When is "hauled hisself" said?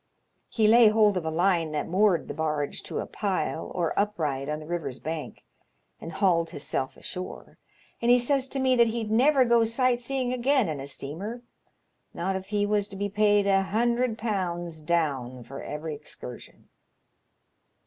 6.13-6.97